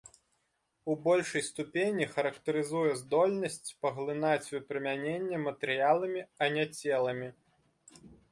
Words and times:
У 0.91 0.93
большай 1.07 1.41
ступені 1.49 2.07
характарызуе 2.13 2.95
здольнасць 3.01 3.75
паглынаць 3.85 4.49
выпрамяненне 4.55 5.37
матэрыяламі, 5.45 6.21
а 6.47 6.51
не 6.57 6.65
целамі. 6.81 7.27